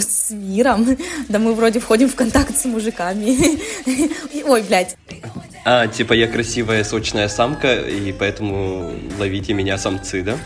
[0.00, 0.96] С миром.
[1.28, 3.58] Да мы вроде входим в контакт с мужиками.
[4.46, 4.96] Ой, блядь.
[5.64, 10.36] А, типа я красивая сочная самка, и поэтому ловите меня самцы, да?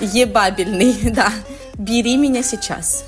[0.00, 1.32] Ебабельный, да.
[1.74, 3.04] Бери меня сейчас.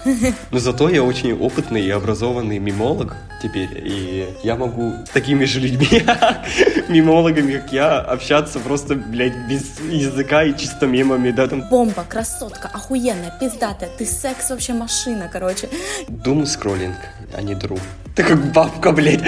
[0.51, 5.61] Но зато я очень опытный и образованный мимолог теперь, и я могу с такими же
[5.61, 6.03] людьми,
[6.89, 11.69] мимологами, как я, общаться просто, блядь, без языка и чисто мемами, да, там.
[11.69, 15.69] Бомба, красотка, охуенная, пиздатая, ты секс вообще машина, короче.
[16.09, 16.97] Дум скроллинг,
[17.35, 17.81] а не друг.
[18.15, 19.23] Ты как бабка, блядь.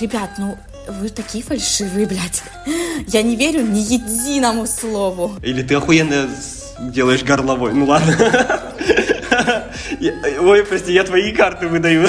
[0.00, 0.56] Ребят, ну
[0.88, 2.42] вы такие фальшивые, блядь.
[3.08, 5.32] Я не верю ни единому слову.
[5.42, 6.28] Или ты охуенно
[6.80, 7.72] делаешь горловой.
[7.72, 8.14] Ну ладно.
[10.40, 12.08] Ой, прости, я твои карты выдаю.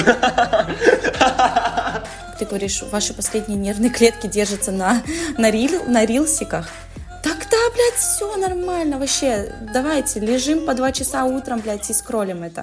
[2.38, 5.02] Ты говоришь, ваши последние нервные клетки держатся на,
[5.36, 6.68] на, рил, на рилсиках.
[7.22, 9.52] Тогда, блядь, все нормально вообще.
[9.72, 12.62] Давайте, лежим по два часа утром, блядь, и скроллим это.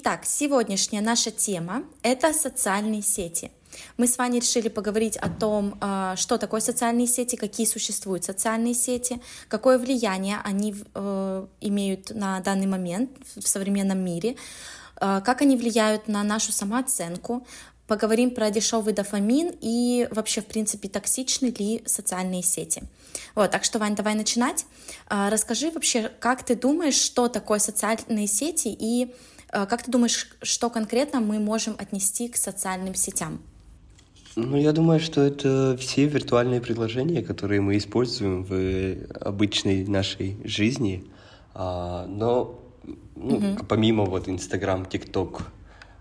[0.00, 3.50] Итак, сегодняшняя наша тема— это социальные сети.
[3.96, 8.74] Мы с вами решили поговорить о том, а, что такое социальные сети, какие существуют социальные
[8.74, 14.36] сети, какое влияние они э, имеют на данный момент в современном мире,
[14.94, 17.44] а, как они влияют на нашу самооценку,
[17.88, 22.84] поговорим про дешевый дофамин и вообще, в принципе, токсичны ли социальные сети.
[23.34, 24.64] Вот, так что, Вань, давай начинать.
[25.08, 29.12] А, расскажи вообще, как ты думаешь, что такое социальные сети и
[29.50, 33.40] как ты думаешь, что конкретно мы можем отнести к социальным сетям?
[34.36, 41.04] Ну, я думаю, что это все виртуальные приложения, которые мы используем в обычной нашей жизни.
[41.54, 42.60] А, но
[43.16, 43.64] ну, угу.
[43.68, 45.50] помимо вот Инстаграм, ТикТок,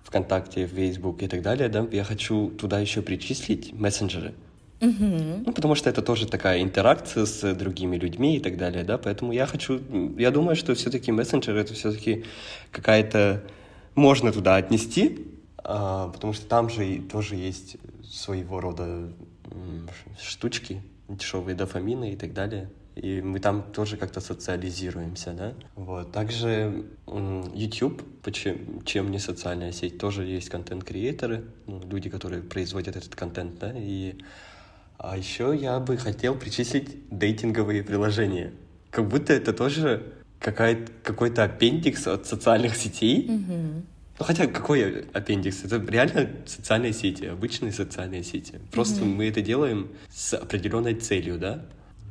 [0.03, 4.29] ВКонтакте, Фейсбук и так далее, да, я хочу туда еще причислить мессенджеры.
[4.29, 4.46] Угу.
[4.79, 9.31] Ну, потому что это тоже такая интеракция с другими людьми и так далее, да, поэтому
[9.31, 9.81] я хочу,
[10.17, 12.25] я думаю, что все-таки мессенджер это все-таки
[12.71, 13.43] какая-то,
[13.95, 15.27] можно туда отнести,
[15.57, 19.09] а, потому что там же тоже есть своего рода
[20.21, 22.69] штучки, дешевые дофамины и так далее.
[22.95, 25.53] И мы там тоже как-то социализируемся, да.
[25.75, 26.11] Вот.
[26.11, 26.85] Также
[27.53, 28.01] YouTube,
[28.31, 33.71] чем, чем не социальная сеть, тоже есть контент-креаторы, ну, люди, которые производят этот контент, да,
[33.75, 34.15] и
[34.97, 38.53] а еще я бы хотел причислить дейтинговые приложения.
[38.89, 43.27] Как будто это тоже какой-то аппендикс от социальных сетей.
[43.27, 43.81] Mm-hmm.
[44.19, 45.63] Ну, хотя какой аппендикс?
[45.63, 48.59] Это реально социальные сети, обычные социальные сети.
[48.71, 49.15] Просто mm-hmm.
[49.15, 51.63] мы это делаем с определенной целью, да?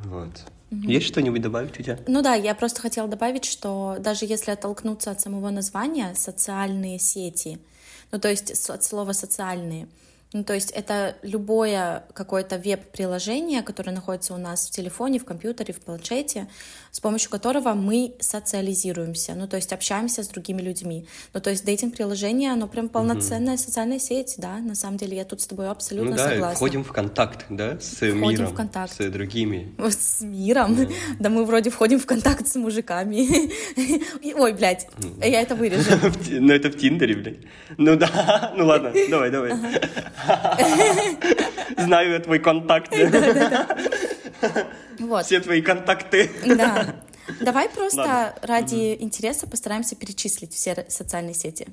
[0.04, 0.44] Вот.
[0.70, 0.86] Mm-hmm.
[0.86, 1.98] Есть что-нибудь добавить у тебя?
[2.06, 7.58] Ну да, я просто хотела добавить, что даже если оттолкнуться от самого названия социальные сети,
[8.12, 9.88] ну то есть от слова социальные,
[10.36, 15.72] ну, то есть это любое какое-то веб-приложение, которое находится у нас в телефоне, в компьютере,
[15.72, 16.46] в планшете,
[16.96, 21.06] с помощью которого мы социализируемся, ну, то есть общаемся с другими людьми.
[21.34, 23.62] Ну, то есть дейтинг-приложение, оно прям полноценная угу.
[23.62, 26.56] социальная сеть, да, на самом деле я тут с тобой абсолютно ну, да, согласна.
[26.56, 28.94] входим в контакт, да, с входим миром, в контакт.
[28.94, 29.74] с другими.
[29.76, 30.72] С миром?
[30.72, 30.90] Mm.
[31.20, 33.52] Да мы вроде входим в контакт с мужиками.
[34.34, 34.88] Ой, блядь,
[35.20, 35.90] я это вырежу.
[36.46, 37.40] Ну, это в Тиндере, блядь.
[37.76, 39.52] Ну да, ну ладно, давай, давай.
[41.76, 42.90] Знаю я твой контакт.
[44.98, 45.26] Вот.
[45.26, 46.30] Все твои контакты.
[46.46, 46.96] Да.
[47.40, 48.34] Давай просто Ладно.
[48.42, 51.66] ради интереса постараемся перечислить все социальные сети.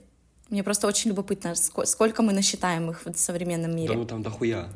[0.49, 3.89] Мне просто очень любопытно, сколько мы насчитаем их в современном мире.
[3.89, 4.67] Да ну там дохуя.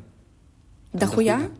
[0.92, 1.50] Там дохуя?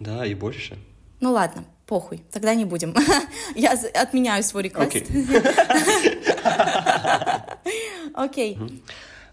[0.00, 0.76] Да, и больше.
[1.20, 2.94] Ну ладно, похуй, тогда не будем.
[3.54, 5.06] Я отменяю свой реквест.
[8.14, 8.58] Окей.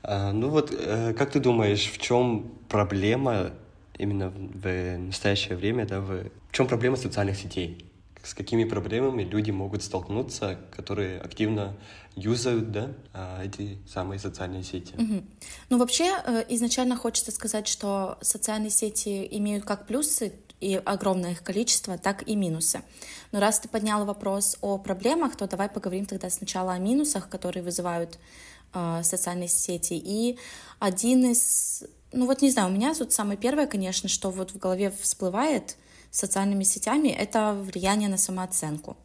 [0.06, 3.54] А, ну вот, э, как ты думаешь, в чем проблема
[3.98, 7.90] именно в настоящее время, да, в, в чем проблема социальных сетей?
[8.24, 11.76] С какими проблемами люди могут столкнуться, которые активно
[12.16, 14.94] юзают, да, а, эти самые социальные сети?
[14.96, 15.24] Угу.
[15.70, 20.32] Ну, вообще, э, изначально хочется сказать, что социальные сети имеют как плюсы,
[20.64, 22.84] и огромное их количество, так и минусы.
[23.34, 27.64] Но раз ты поднял вопрос о проблемах, то давай поговорим тогда сначала о минусах, которые
[27.64, 28.18] вызывают
[28.74, 29.94] э, социальные сети.
[29.94, 30.40] И
[30.80, 34.58] один из, ну вот не знаю, у меня тут самое первое, конечно, что вот в
[34.58, 35.78] голове всплывает
[36.12, 38.96] с социальными сетями, это влияние на самооценку.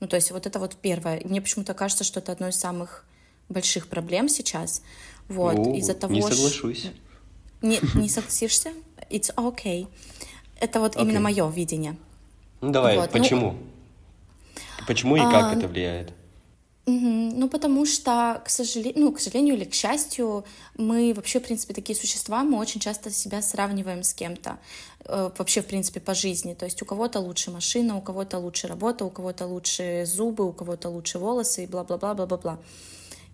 [0.00, 1.20] Ну, то есть вот это вот первое.
[1.24, 3.04] Мне почему-то кажется, что это одно из самых
[3.50, 4.82] больших проблем сейчас.
[5.28, 6.90] Вот, ну, из-за того, не соглашусь.
[7.60, 8.72] Не, не согласишься?
[9.10, 9.86] It's okay.
[10.58, 11.02] Это вот okay.
[11.02, 11.96] именно мое видение.
[12.62, 13.10] Ну давай, вот.
[13.10, 13.52] Почему?
[14.78, 16.12] Ну, почему и а, как это влияет?
[16.90, 20.44] Ну, потому что, к сожалению, ну, к сожалению или к счастью,
[20.76, 24.58] мы вообще, в принципе, такие существа, мы очень часто себя сравниваем с кем-то,
[25.04, 26.54] э, вообще, в принципе, по жизни.
[26.54, 30.52] То есть у кого-то лучше машина, у кого-то лучше работа, у кого-то лучше зубы, у
[30.52, 32.58] кого-то лучше волосы и бла-бла-бла-бла-бла-бла.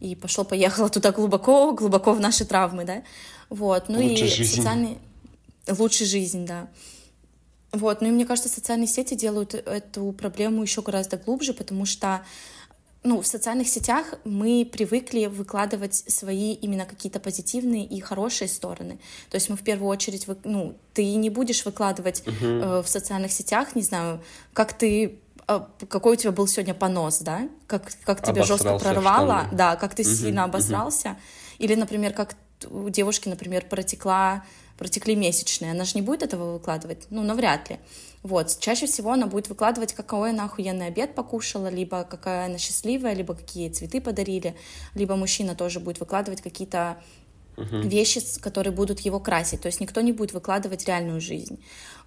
[0.00, 3.02] И пошло-поехало туда глубоко, глубоко в наши травмы, да.
[3.48, 4.56] Вот, ну лучше и жизнь.
[4.56, 4.98] социальные...
[5.68, 6.68] Лучше жизнь, да.
[7.72, 12.22] Вот, ну и мне кажется, социальные сети делают эту проблему еще гораздо глубже, потому что
[13.06, 18.98] ну, в социальных сетях мы привыкли выкладывать свои именно какие-то позитивные и хорошие стороны.
[19.30, 22.80] То есть мы в первую очередь, ну, ты не будешь выкладывать uh-huh.
[22.80, 24.20] э, в социальных сетях, не знаю,
[24.52, 27.48] как ты а, какой у тебя был сегодня понос, да?
[27.68, 31.10] Как, как тебя жестко прорвало, да, как ты угу, сильно обосрался.
[31.10, 31.16] Угу.
[31.58, 32.34] Или, например, как
[32.68, 34.44] у девушки, например, протекла,
[34.78, 35.72] протекли месячные.
[35.72, 37.06] Она же не будет этого выкладывать?
[37.10, 37.78] Ну, навряд ли.
[38.22, 43.14] Вот, чаще всего она будет выкладывать, какой она охуенный обед покушала, либо какая она счастливая,
[43.14, 44.56] либо какие цветы подарили,
[44.94, 46.98] либо мужчина тоже будет выкладывать какие-то
[47.56, 49.62] вещи, которые будут его красить.
[49.62, 51.58] То есть никто не будет выкладывать реальную жизнь.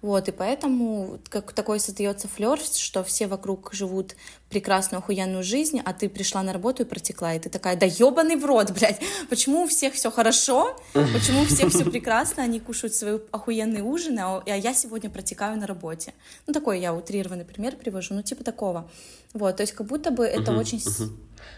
[0.02, 4.16] Вот, и поэтому как такой создается флер, что все вокруг живут
[4.48, 8.36] прекрасную, охуенную жизнь, а ты пришла на работу и протекла, и ты такая, да ебаный
[8.36, 12.94] в рот, блядь, почему у всех все хорошо, почему у всех все прекрасно, они кушают
[12.94, 16.14] свои охуенные ужины, а, а я сегодня протекаю на работе.
[16.46, 18.90] Ну, такой я утрированный пример привожу, ну, типа такого.
[19.34, 20.82] Вот, то есть как будто бы это очень...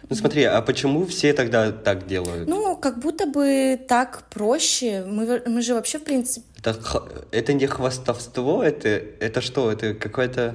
[0.08, 2.48] Ну смотри, а почему все тогда так делают?
[2.48, 5.04] Ну, как будто бы так проще.
[5.06, 6.46] Мы, мы же вообще, в принципе...
[6.58, 6.78] Это,
[7.30, 9.70] это не хвастовство, это, это что?
[9.70, 10.54] Это какое-то...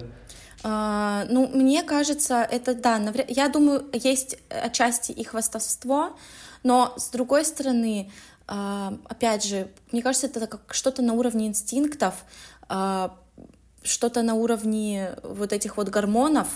[0.63, 3.29] А, ну, мне кажется, это, да, навряд...
[3.29, 6.18] я думаю, есть отчасти и хвастовство,
[6.63, 8.12] но с другой стороны,
[8.47, 12.15] а, опять же, мне кажется, это как что-то на уровне инстинктов,
[12.69, 13.15] а,
[13.83, 16.47] что-то на уровне вот этих вот гормонов,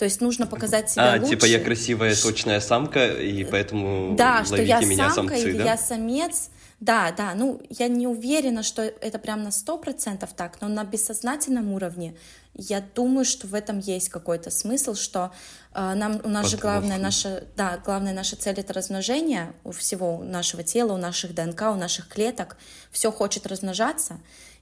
[0.00, 1.32] то есть нужно показать себя а, лучше.
[1.32, 5.64] типа я красивая, точная самка, и поэтому да, что я меня самка самцы, или да?
[5.64, 6.48] я самец.
[6.80, 10.84] Да, да, ну я не уверена, что это прям на сто процентов так, но на
[10.84, 12.16] бессознательном уровне
[12.54, 15.32] я думаю, что в этом есть какой-то смысл, что
[15.74, 20.22] э, нам у нас же главная наша, да, главная наша цель это размножение у всего
[20.24, 22.56] нашего тела, у наших ДНК, у наших клеток,
[22.90, 24.18] все хочет размножаться,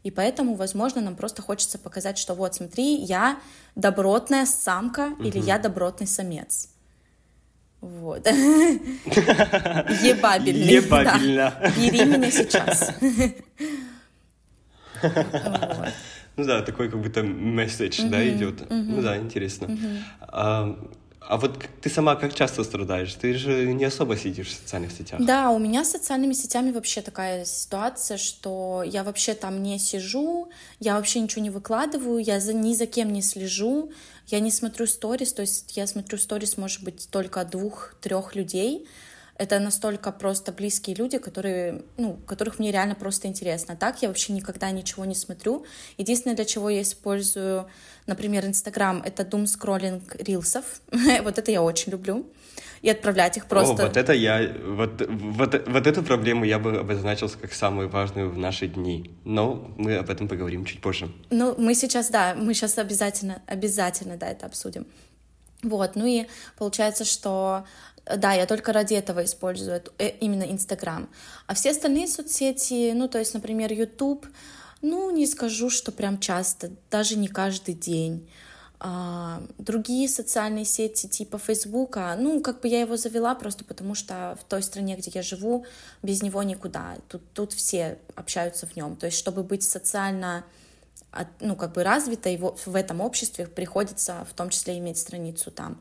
[0.08, 3.38] и поэтому, возможно, нам просто хочется показать, что вот, смотри, я
[3.74, 5.22] добротная самка угу.
[5.22, 6.70] или я добротный самец.
[7.82, 8.26] Вот.
[8.26, 10.76] Ебабельный.
[10.76, 11.52] Ебабельно.
[11.76, 12.94] Бери меня сейчас.
[16.36, 18.64] Ну да, такой как будто месседж, да, идет.
[18.70, 19.68] Ну да, интересно.
[21.20, 23.12] А вот ты сама как часто страдаешь?
[23.14, 25.20] Ты же не особо сидишь в социальных сетях.
[25.22, 30.48] Да, у меня с социальными сетями вообще такая ситуация, что я вообще там не сижу,
[30.80, 33.92] я вообще ничего не выкладываю, я за, ни за кем не слежу,
[34.28, 38.86] я не смотрю сторис, то есть я смотрю сторис, может быть, только двух-трех людей,
[39.38, 43.76] это настолько просто близкие люди, которые, ну, которых мне реально просто интересно.
[43.76, 45.64] Так я вообще никогда ничего не смотрю.
[45.96, 47.68] Единственное, для чего я использую,
[48.06, 50.64] например, Инстаграм, это doom скроллинг рилсов.
[51.22, 52.26] вот это я очень люблю.
[52.82, 53.84] И отправлять их просто.
[53.84, 58.30] О, вот это я, вот, вот, вот эту проблему я бы обозначил как самую важную
[58.30, 59.10] в наши дни.
[59.24, 61.08] Но мы об этом поговорим чуть позже.
[61.30, 64.86] Ну, мы сейчас, да, мы сейчас обязательно, обязательно, да, это обсудим.
[65.62, 66.26] Вот, ну и
[66.56, 67.64] получается, что
[68.16, 71.08] да, я только ради этого использую э, именно Инстаграм.
[71.46, 74.26] А все остальные соцсети, ну, то есть, например, YouTube,
[74.82, 78.28] ну, не скажу, что прям часто, даже не каждый день.
[78.80, 84.38] А, другие социальные сети типа Фейсбука, ну, как бы я его завела просто потому, что
[84.40, 85.66] в той стране, где я живу,
[86.02, 86.96] без него никуда.
[87.08, 88.94] Тут, тут все общаются в нем.
[88.94, 90.44] То есть, чтобы быть социально
[91.40, 95.80] ну, как бы развитой в этом обществе, приходится в том числе иметь страницу там.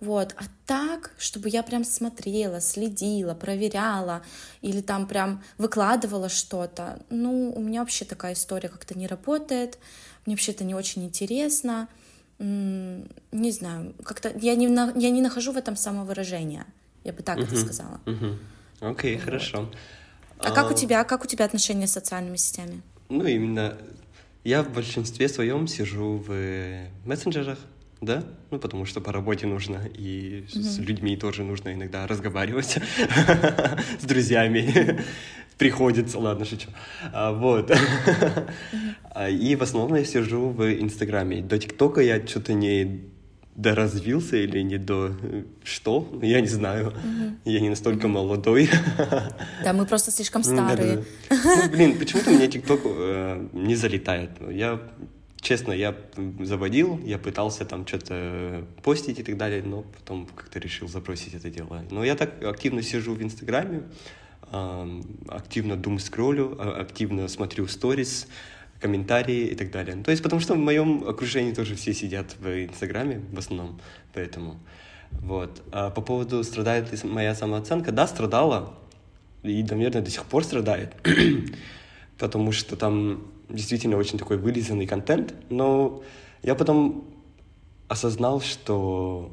[0.00, 0.34] Вот.
[0.38, 4.22] А так, чтобы я прям смотрела, следила, проверяла
[4.60, 9.78] или там прям выкладывала что-то, ну, у меня вообще такая история как-то не работает,
[10.26, 11.88] мне вообще это не очень интересно,
[12.38, 16.66] не знаю, как-то я не, я не нахожу в этом самовыражения,
[17.04, 18.00] я бы так uh-huh, это сказала.
[18.04, 18.38] Окей, uh-huh.
[18.80, 19.24] okay, вот.
[19.24, 19.70] хорошо.
[20.38, 22.82] А, а как у тебя, как у тебя отношения с социальными сетями?
[23.08, 23.78] Ну, именно
[24.42, 26.28] Я в большинстве своем сижу в
[27.06, 27.58] мессенджерах,
[28.00, 30.62] да, ну потому что по работе нужно, и mm-hmm.
[30.62, 32.78] с людьми тоже нужно иногда разговаривать,
[34.00, 35.00] с друзьями
[35.58, 36.68] приходится, ладно, шучу.
[37.12, 37.70] А, вот.
[37.70, 39.38] Mm-hmm.
[39.38, 41.40] И в основном я сижу в Инстаграме.
[41.42, 43.04] До ТикТока я что-то не
[43.54, 45.12] доразвился или не до
[45.62, 46.88] что, я не знаю.
[46.88, 47.50] Угу.
[47.50, 48.68] Я не настолько молодой.
[49.62, 51.04] Да, мы просто слишком старые.
[51.30, 54.30] Ну, блин, почему-то мне ТикТок э, не залетает.
[54.50, 54.80] Я,
[55.44, 55.94] честно, я
[56.40, 61.50] заводил, я пытался там что-то постить и так далее, но потом как-то решил забросить это
[61.50, 61.84] дело.
[61.90, 63.82] Но я так активно сижу в Инстаграме,
[65.28, 68.26] активно дум скроллю, а, активно смотрю сторис,
[68.80, 69.96] комментарии и так далее.
[70.02, 73.80] То есть потому что в моем окружении тоже все сидят в Инстаграме в основном,
[74.12, 74.58] поэтому
[75.10, 75.62] вот.
[75.72, 78.74] А по поводу страдает ли моя самооценка, да, страдала
[79.42, 80.94] и, наверное, до сих пор страдает,
[82.18, 86.02] потому что там действительно очень такой вылизанный контент, но
[86.42, 87.04] я потом
[87.88, 89.32] осознал, что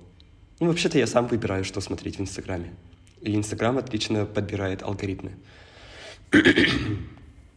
[0.59, 2.73] ну, вообще-то я сам выбираю, что смотреть в Инстаграме.
[3.21, 5.31] И Инстаграм отлично подбирает алгоритмы.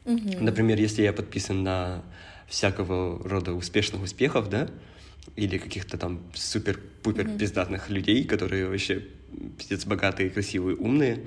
[0.05, 2.03] Например, если я подписан на
[2.49, 4.69] всякого рода успешных успехов, да,
[5.37, 9.05] или каких-то там супер-пупер пиздатных людей, которые вообще
[9.59, 11.27] пиздец богатые, красивые, умные,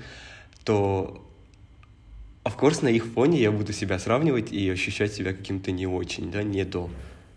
[0.63, 1.26] то
[2.48, 6.32] of course, на их фоне я буду себя сравнивать и ощущать себя каким-то не очень,
[6.32, 6.89] да, не до.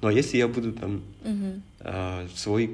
[0.02, 2.70] Ну а если я буду там mm э, свой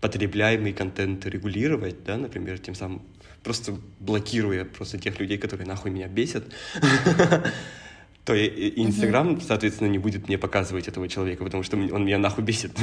[0.00, 3.00] потребляемый контент регулировать, да, например, тем самым
[3.42, 6.44] просто блокируя просто тех людей, которые нахуй меня бесят,
[8.24, 12.72] то Инстаграм, соответственно, не будет мне показывать этого человека, потому что он меня нахуй бесит.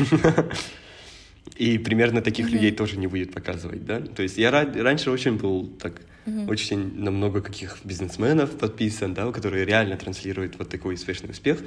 [1.56, 4.02] И примерно таких людей тоже не будет показывать, да?
[4.02, 6.02] То есть я раньше очень был так,
[6.48, 11.60] очень на много каких бизнесменов подписан, да, которые реально транслируют вот такой успешный успех.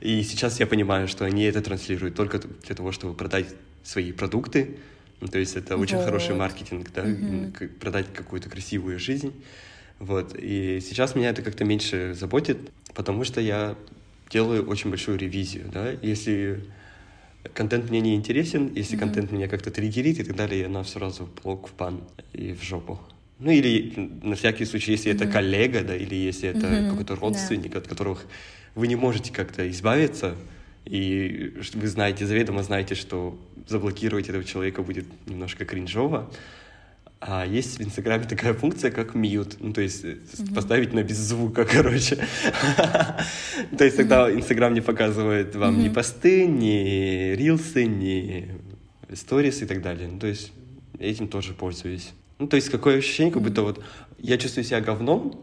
[0.00, 3.46] И сейчас я понимаю, что они это транслируют только для того, чтобы продать
[3.84, 4.78] свои продукты,
[5.20, 6.04] ну, то есть это очень вот.
[6.04, 7.68] хороший маркетинг, да, угу.
[7.80, 9.32] продать какую-то красивую жизнь.
[9.98, 10.36] Вот.
[10.36, 12.58] И сейчас меня это как-то меньше заботит,
[12.94, 13.76] потому что я
[14.30, 15.90] делаю очень большую ревизию, да.
[16.02, 16.64] Если
[17.54, 20.84] контент мне не интересен, если mm контент меня как-то триггерит и так далее, я на
[20.84, 22.00] сразу блок в пан
[22.32, 22.98] и в жопу.
[23.38, 27.16] Ну или на всякий случай, если mm это коллега, да, или если это mm какой-то
[27.16, 27.78] родственник, yeah.
[27.78, 28.26] от которых
[28.74, 30.36] вы не можете как-то избавиться,
[30.84, 36.30] и вы знаете, заведомо знаете, что заблокировать этого человека будет немножко кринжово.
[37.20, 40.54] А есть в Инстаграме такая функция, как мьют, ну, то есть mm-hmm.
[40.54, 42.18] поставить на без звука, короче.
[43.76, 48.50] То есть тогда Инстаграм не показывает вам ни посты, ни рилсы, ни
[49.14, 50.08] сторис и так далее.
[50.08, 50.52] Ну, то есть
[50.98, 52.12] этим тоже пользуюсь.
[52.38, 53.82] Ну, то есть какое ощущение, как будто вот
[54.18, 55.40] я чувствую себя говном,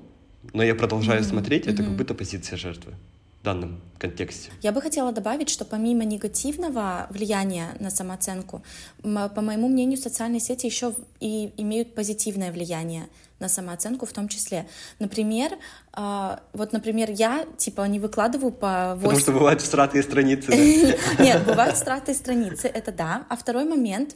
[0.54, 2.94] но я продолжаю смотреть, это как будто позиция жертвы
[3.44, 4.52] данном контексте.
[4.62, 8.64] Я бы хотела добавить, что помимо негативного влияния на самооценку,
[9.02, 13.08] по моему мнению, социальные сети еще и имеют позитивное влияние
[13.40, 14.66] на самооценку в том числе.
[15.00, 15.52] Например,
[15.96, 19.02] э, вот, например, я, типа, не выкладываю по 8...
[19.02, 20.52] Потому что бывают стратые страницы,
[21.20, 23.26] Нет, бывают стратые страницы, это да.
[23.30, 24.16] А второй момент,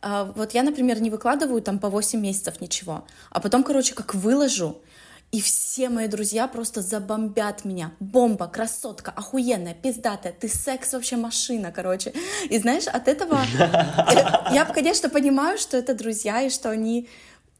[0.00, 4.14] э, вот я, например, не выкладываю там по 8 месяцев ничего, а потом, короче, как
[4.14, 4.80] выложу,
[5.30, 7.92] и все мои друзья просто забомбят меня.
[8.00, 12.14] Бомба, красотка, охуенная, пиздатая, ты секс вообще машина, короче.
[12.48, 13.38] И знаешь, от этого
[14.52, 17.08] я, конечно, понимаю, что это друзья, и что они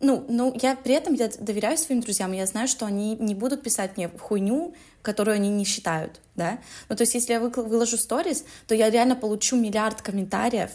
[0.00, 3.62] ну, ну, я при этом я доверяю своим друзьям, я знаю, что они не будут
[3.62, 6.58] писать мне хуйню, которую они не считают, да.
[6.88, 10.70] Ну, то есть, если я выложу сторис, то я реально получу миллиард комментариев,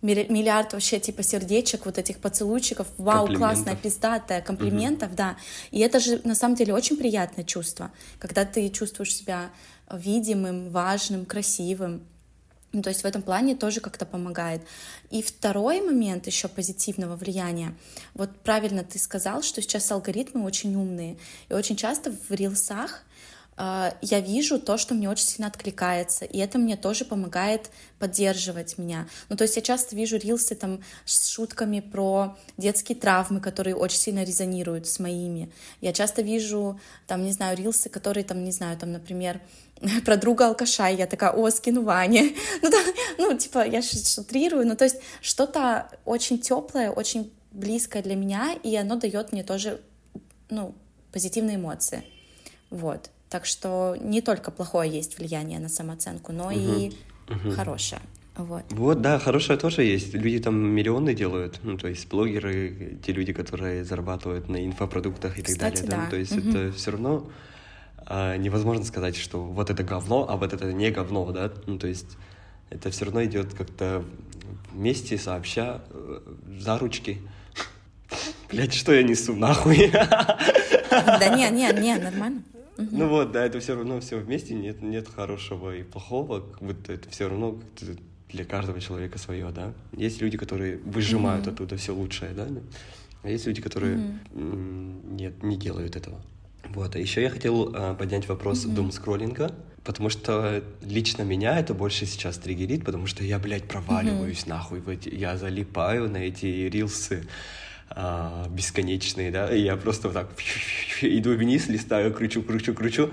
[0.00, 5.16] миллиард вообще типа сердечек, вот этих поцелуйчиков, вау, классная, пиздатая, комплиментов, угу.
[5.16, 5.36] да.
[5.70, 9.50] И это же на самом деле очень приятное чувство, когда ты чувствуешь себя
[9.90, 12.06] видимым, важным, красивым.
[12.72, 14.62] Ну, то есть в этом плане тоже как-то помогает.
[15.10, 17.74] И второй момент еще позитивного влияния.
[18.14, 21.16] Вот правильно ты сказал, что сейчас алгоритмы очень умные.
[21.48, 23.04] И очень часто в рилсах
[23.60, 28.78] а, я вижу то, что мне очень сильно откликается, и это мне тоже помогает поддерживать
[28.78, 29.08] меня.
[29.28, 33.98] Ну, то есть я часто вижу рилсы там с шутками про детские травмы, которые очень
[33.98, 35.50] сильно резонируют с моими.
[35.80, 39.40] Я часто вижу там, не знаю, рилсы, которые там, не знаю, там, например,
[40.04, 42.34] про друга алкаша, и я такая, о, скину Ване.
[42.62, 42.78] Ну, да,
[43.18, 48.74] ну, типа, я шутрирую, ну, то есть что-то очень теплое, очень близкое для меня, и
[48.76, 49.80] оно дает мне тоже,
[50.50, 50.74] ну,
[51.12, 52.02] позитивные эмоции.
[52.70, 53.10] Вот.
[53.28, 56.54] Так что не только плохое есть влияние на самооценку, но угу.
[56.54, 56.92] и
[57.28, 57.50] угу.
[57.52, 58.00] хорошее.
[58.36, 58.62] Вот.
[58.70, 60.14] вот, да, хорошее тоже есть.
[60.14, 61.58] Люди там миллионы делают.
[61.64, 65.96] Ну, то есть блогеры, те люди, которые зарабатывают на инфопродуктах и Кстати, так далее.
[65.96, 66.04] Да.
[66.04, 66.10] Да?
[66.10, 66.48] То есть угу.
[66.48, 67.28] это все равно
[68.08, 72.16] невозможно сказать, что вот это говно, а вот это не говно, да, ну, то есть
[72.70, 74.04] это все равно идет как-то
[74.72, 76.20] вместе, сообща, э,
[76.58, 77.18] за ручки.
[78.50, 79.90] Блять, что я несу, нахуй?
[79.90, 82.42] Да не, не, не, нормально.
[82.78, 86.92] Ну вот, да, это все равно все вместе, нет, нет хорошего и плохого, как будто
[86.92, 87.58] это все равно
[88.30, 89.72] для каждого человека свое, да.
[89.92, 91.52] Есть люди, которые выжимают mm-hmm.
[91.52, 92.46] оттуда все лучшее, да,
[93.22, 95.14] а есть люди, которые mm-hmm.
[95.16, 96.20] нет, не делают этого.
[96.74, 98.74] Вот, а еще я хотел э, поднять вопрос mm-hmm.
[98.74, 99.52] дум-скроллинга,
[99.84, 104.48] потому что лично меня это больше сейчас триггерит, потому что я, блядь, проваливаюсь mm-hmm.
[104.48, 107.26] нахуй, в эти, я залипаю на эти рилсы
[107.90, 110.28] э, бесконечные, да, и я просто вот так
[111.02, 113.10] иду вниз, листаю, кручу, кручу, кручу,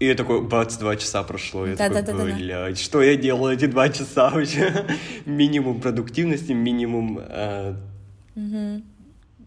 [0.00, 1.66] и я такой, бац, два часа прошло.
[1.66, 2.74] Я да, такой, да, да, блядь, да.
[2.74, 4.86] что я делал эти два часа вообще?
[5.26, 7.20] минимум продуктивности, минимум...
[7.20, 7.74] Э,
[8.34, 8.82] угу.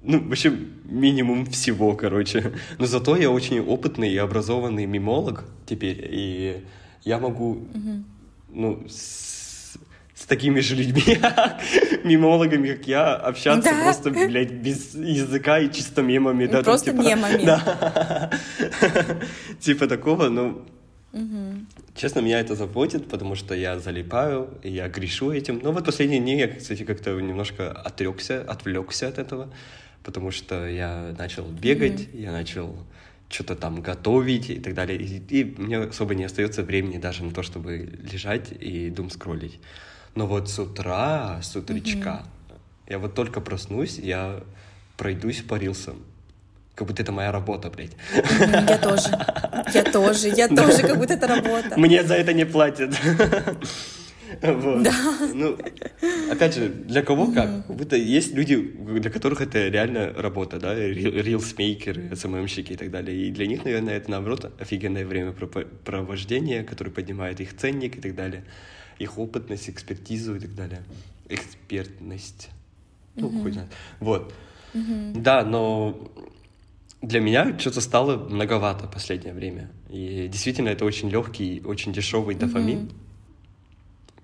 [0.05, 2.53] Ну, вообще, минимум всего, короче.
[2.77, 6.63] Но зато я очень опытный и образованный мимолог теперь, и
[7.03, 8.03] я могу, угу.
[8.49, 9.77] ну, с,
[10.13, 11.17] с такими же людьми,
[12.03, 13.81] мимологами, как я, общаться да?
[13.81, 16.47] просто, блядь, без языка и чисто мемами.
[16.47, 17.45] Да, просто там, типа, мемами.
[17.45, 18.31] Да.
[19.59, 20.65] типа такого, ну,
[21.13, 21.67] Угу.
[21.95, 25.59] Честно, меня это заботит, потому что я залипаю, и я грешу этим.
[25.61, 29.53] Но вот последние дни я, кстати, как-то немножко отрекся, отвлекся от этого
[30.03, 32.21] потому что я начал бегать, mm-hmm.
[32.21, 32.75] я начал
[33.29, 34.99] что-то там готовить и так далее.
[34.99, 39.59] И, и мне особо не остается времени даже на то, чтобы лежать и дум скроллить.
[40.15, 42.89] Но вот с утра, с утречка, mm-hmm.
[42.89, 44.43] я вот только проснусь, я
[44.97, 45.97] пройдусь по рилсам.
[46.75, 47.95] Как будто это моя работа, блядь.
[48.13, 49.09] Я тоже.
[49.73, 50.29] Я тоже.
[50.29, 51.77] Я тоже, как будто это работа.
[51.77, 52.95] Мне за это не платят.
[54.41, 54.83] Вот.
[54.83, 54.93] Да.
[55.33, 55.57] Ну,
[56.31, 57.67] опять же, для кого как?
[57.67, 63.27] Как будто есть люди, для которых это реально работа, да, рилсмейкеры, СММщики и так далее.
[63.27, 65.33] И для них, наверное, это, наоборот, офигенное время
[65.83, 68.43] провождения, которое поднимает их ценник и так далее,
[68.99, 70.83] их опытность, экспертизу и так далее.
[71.29, 72.49] Экспертность.
[73.15, 73.41] Ну, mm-hmm.
[73.41, 73.69] хуй знает.
[73.99, 74.33] Вот.
[74.73, 75.21] Mm-hmm.
[75.21, 76.11] Да, но
[77.01, 79.69] для меня что-то стало многовато последнее время.
[79.89, 82.79] И действительно, это очень легкий, очень дешевый дофамин.
[82.79, 83.02] Mm-hmm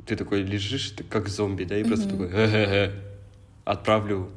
[0.10, 2.92] ты такой лежишь, ты как зомби, да, и просто такой Хе-хе-хе.
[3.64, 4.30] отправлю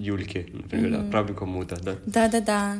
[0.00, 1.94] Юльке, например, отправлю кому-то, да?
[2.06, 2.76] Да-да-да.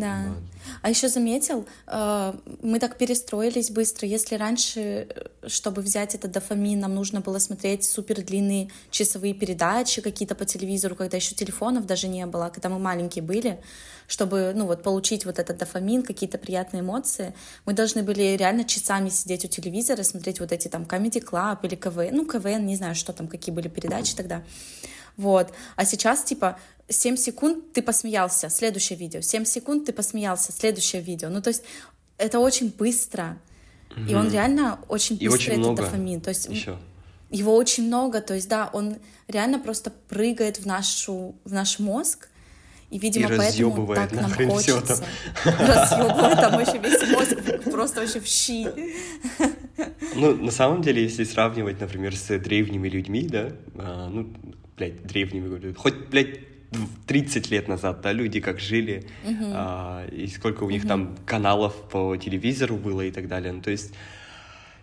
[0.00, 0.24] Да.
[0.28, 0.38] Вот.
[0.82, 2.32] А еще заметил, э,
[2.62, 4.08] мы так перестроились быстро.
[4.08, 5.06] Если раньше, э,
[5.48, 10.96] чтобы взять этот дофамин, нам нужно было смотреть супер длинные часовые передачи какие-то по телевизору,
[10.96, 13.60] когда еще телефонов даже не было, когда мы маленькие были,
[14.08, 19.08] чтобы, ну вот, получить вот этот дофамин, какие-то приятные эмоции, мы должны были реально часами
[19.08, 22.94] сидеть у телевизора, смотреть вот эти там Comedy Club или КВН, ну, КВН, не знаю,
[22.94, 24.42] что там, какие были передачи тогда.
[25.16, 25.52] Вот.
[25.76, 31.28] А сейчас, типа, 7 секунд ты посмеялся, следующее видео, 7 секунд ты посмеялся, следующее видео.
[31.28, 31.64] Ну, то есть
[32.18, 33.38] это очень быстро.
[33.90, 36.20] mm И он реально очень быстро, очень этот дофамин.
[36.20, 36.78] То есть еще.
[37.30, 38.96] его очень много, то есть, да, он
[39.28, 42.28] реально просто прыгает в, нашу, в наш мозг,
[42.88, 45.04] и, видимо, и поэтому так нам хочется.
[45.44, 48.66] Разъебывает там вообще весь мозг просто вообще в щи.
[50.14, 54.32] Ну, на самом деле, если сравнивать, например, с древними людьми, да, а, ну,
[54.74, 56.38] блядь, древними, говорю, хоть, блядь,
[57.06, 59.52] 30 лет назад, да, люди как жили, uh-huh.
[59.54, 60.88] а, и сколько у них uh-huh.
[60.88, 63.52] там каналов по телевизору было и так далее.
[63.52, 63.92] Ну, то есть,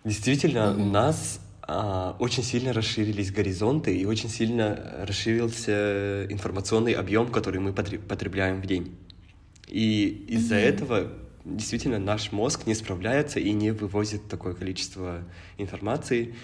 [0.03, 0.81] действительно, uh-huh.
[0.81, 7.73] у нас а, очень сильно расширились горизонты и очень сильно расширился информационный объем, который мы
[7.73, 8.95] потребляем в день.
[9.67, 10.59] И из-за uh-huh.
[10.59, 11.13] этого
[11.45, 15.23] действительно наш мозг не справляется и не вывозит такое количество
[15.57, 16.35] информации.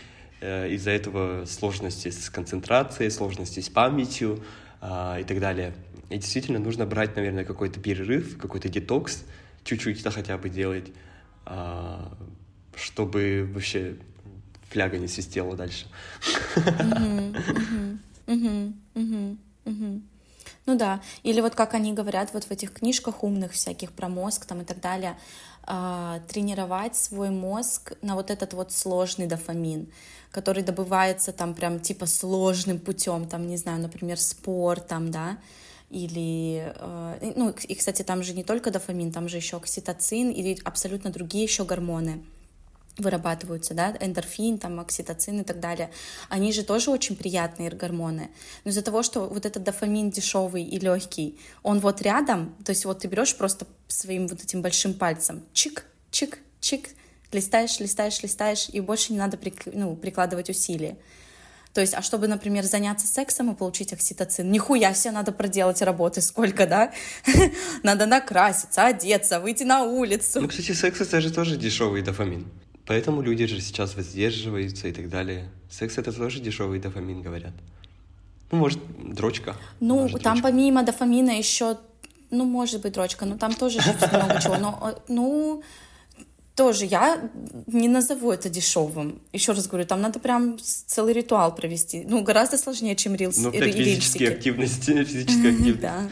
[0.41, 4.41] Э, из-за этого сложности с концентрацией, сложности с памятью,
[4.81, 5.73] и так далее.
[6.09, 9.23] И действительно нужно брать, наверное, какой-то перерыв, какой-то детокс,
[9.63, 10.91] чуть-чуть это хотя бы делать,
[11.45, 12.17] а,
[12.75, 13.97] чтобы вообще
[14.69, 15.85] фляга не свистела дальше.
[20.65, 24.45] Ну да, или вот как они говорят вот в этих книжках умных всяких про мозг
[24.45, 25.17] там и так далее,
[25.67, 29.91] э, тренировать свой мозг на вот этот вот сложный дофамин
[30.31, 35.37] который добывается там прям типа сложным путем, там, не знаю, например, спортом, да,
[35.89, 40.57] или, э, ну, и, кстати, там же не только дофамин, там же еще окситоцин или
[40.63, 42.23] абсолютно другие еще гормоны
[42.99, 45.89] вырабатываются, да, эндорфин, там, окситоцин и так далее.
[46.27, 48.29] Они же тоже очень приятные гормоны.
[48.63, 52.85] Но из-за того, что вот этот дофамин дешевый и легкий, он вот рядом, то есть
[52.85, 56.89] вот ты берешь просто своим вот этим большим пальцем, чик, чик, чик,
[57.31, 60.97] листаешь, листаешь, листаешь, и больше не надо прик, ну, прикладывать усилия.
[61.73, 66.19] То есть, а чтобы, например, заняться сексом и получить окситоцин, нихуя себе надо проделать работы
[66.21, 66.91] сколько, да?
[67.83, 70.41] Надо накраситься, одеться, выйти на улицу.
[70.41, 72.47] Ну, кстати, секс это же тоже дешевый дофамин.
[72.87, 75.47] Поэтому люди же сейчас воздерживаются и так далее.
[75.69, 77.53] Секс это тоже дешевый дофамин, говорят.
[78.51, 78.79] Ну, может,
[79.13, 79.55] дрочка.
[79.79, 80.49] Ну, может, там дрочка.
[80.49, 81.77] помимо дофамина еще,
[82.31, 84.57] ну, может быть, дрочка, но там тоже же много чего.
[84.57, 85.63] Но, э, ну,
[86.59, 87.21] тоже я
[87.67, 89.21] не назову это дешевым.
[89.31, 92.03] Еще раз говорю, там надо прям целый ритуал провести.
[92.05, 95.79] Ну, гораздо сложнее, чем рилс, Ну, опять физические активности, физическая активность.
[95.79, 96.09] Да.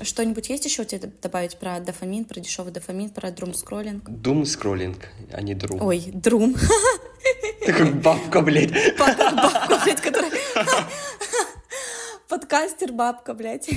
[0.00, 4.08] Что-нибудь есть еще тебе добавить про дофамин, про дешевый дофамин, про друм-скроллинг?
[4.08, 5.82] Дум скроллинг, а не друм.
[5.82, 6.56] Ой, друм.
[7.66, 8.72] Ты как бабка, блядь.
[8.96, 10.32] Бабка, блядь, которая...
[12.28, 13.68] Подкастер бабка, блядь.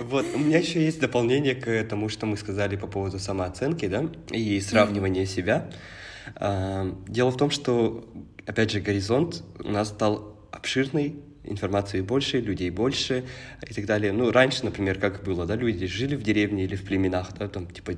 [0.00, 4.08] Вот, у меня еще есть дополнение к тому, что мы сказали по поводу самооценки, да,
[4.30, 5.70] и сравнивания себя.
[6.36, 8.08] А, Дело в том, что,
[8.46, 13.24] опять же, горизонт у нас стал обширный, информации больше, людей больше
[13.66, 14.12] и так далее.
[14.12, 17.66] Ну, раньше, например, как было, да, люди жили в деревне или в племенах, да, там,
[17.66, 17.92] типа,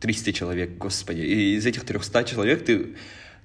[0.00, 2.94] 300 человек, господи, и из этих 300 человек ты,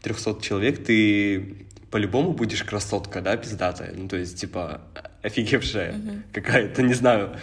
[0.03, 4.81] 300 человек ты по-любому будешь красотка, да, пиздатая, ну, то есть, типа,
[5.23, 7.35] офигевшая какая-то, не знаю,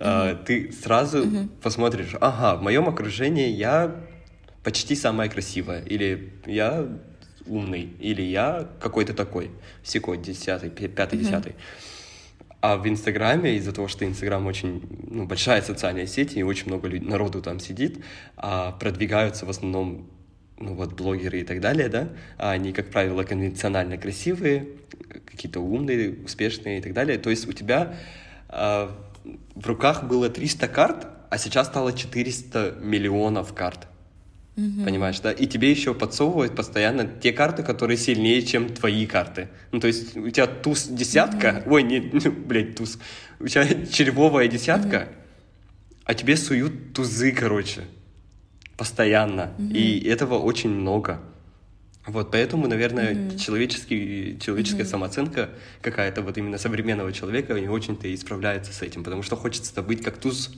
[0.00, 1.24] А, ты сразу
[1.62, 3.94] посмотришь, ага, в моем окружении я
[4.62, 6.86] почти самая красивая, или я
[7.46, 9.50] умный, или я какой-то такой,
[9.82, 11.54] секой, десятый, пятый, десятый.
[12.60, 16.88] А в Инстаграме, из-за того, что Инстаграм очень ну, большая социальная сеть, и очень много
[16.88, 18.04] люд- народу там сидит,
[18.36, 20.10] а продвигаются в основном
[20.58, 24.66] ну вот блогеры и так далее, да, а они, как правило, конвенционально красивые,
[25.24, 27.16] какие-то умные, успешные и так далее.
[27.18, 27.94] То есть у тебя
[28.48, 28.90] а,
[29.54, 33.88] в руках было 300 карт, а сейчас стало 400 миллионов карт.
[34.84, 35.30] Понимаешь, да?
[35.30, 39.50] И тебе еще подсовывают постоянно те карты, которые сильнее, чем твои карты.
[39.70, 42.98] Ну, то есть у тебя туз десятка, ой, не, ну, блядь, туз,
[43.38, 45.10] у тебя червовая десятка,
[46.02, 47.82] а тебе суют тузы, короче,
[48.76, 49.52] постоянно.
[49.72, 51.20] И этого очень много.
[52.08, 55.50] Вот, поэтому, наверное, человеческий, человеческая самооценка
[55.82, 60.02] какая-то вот именно современного человека не очень-то и справляется с этим, потому что хочется быть
[60.02, 60.50] как туз,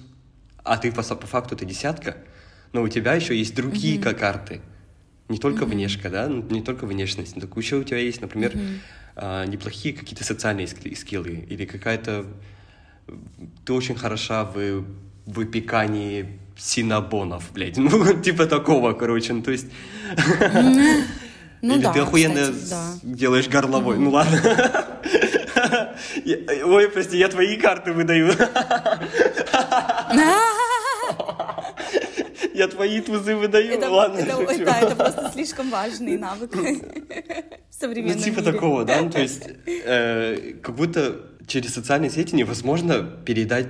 [0.63, 2.19] а ты по, по факту ты десятка,
[2.73, 4.61] но у тебя еще есть другие ка- карты.
[5.29, 8.53] Не только внешка, да, не только внешность, но еще у тебя есть, например,
[9.17, 12.27] а, неплохие какие-то социальные ски- скиллы или какая-то...
[13.65, 14.85] Ты очень хороша в
[15.27, 17.77] выпекании синабонов, блядь.
[17.79, 19.33] Ну, типа такого, короче.
[19.33, 19.67] Ну, то есть...
[21.63, 22.93] Ну Или да, ты охуенно кстати, да.
[23.03, 23.99] делаешь горловой.
[23.99, 24.41] Ну ладно.
[26.65, 28.33] Ой, прости, я твои карты выдаю.
[32.55, 33.73] Я твои тузы выдаю.
[33.75, 36.81] Это, Ладно, это- да, это просто слишком важный навык в Ну,
[37.71, 38.53] современном типа мире.
[38.53, 39.01] такого, да?
[39.03, 43.69] Ну, то есть, э, как будто через социальные сети невозможно передать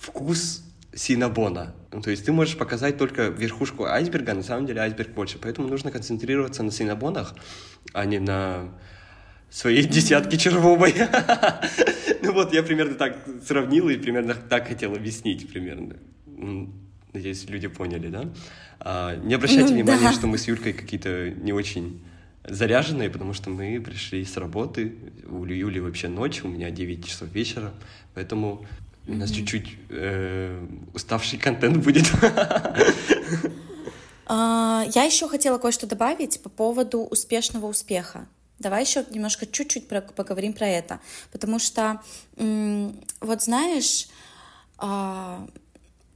[0.00, 0.62] вкус
[0.96, 1.74] синабона.
[1.92, 5.38] Ну, то есть ты можешь показать только верхушку айсберга, а на самом деле айсберг больше.
[5.38, 7.34] Поэтому нужно концентрироваться на синабонах,
[7.92, 8.70] а не на
[9.50, 10.94] своей десятке червовой.
[12.22, 15.96] Ну вот, я примерно так сравнил и примерно так хотел объяснить примерно.
[17.12, 18.24] Надеюсь, люди поняли, да?
[18.80, 22.02] А, Не обращайте Ну, внимания, что мы с Юлькой какие-то не очень
[22.44, 24.96] заряженные, потому что мы пришли с работы,
[25.28, 27.72] у Юли вообще ночь, у меня 9 часов вечера,
[28.14, 28.66] поэтому
[29.08, 32.06] у нас чуть-чуть э, уставший контент будет.
[34.28, 38.26] А, Я еще хотела кое-что добавить по поводу успешного успеха.
[38.58, 40.98] Давай еще немножко чуть-чуть поговорим про это.
[41.30, 42.00] Потому что,
[42.36, 44.08] вот знаешь,
[44.78, 45.46] а,